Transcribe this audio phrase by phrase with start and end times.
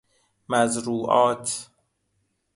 [0.49, 1.67] مزروعات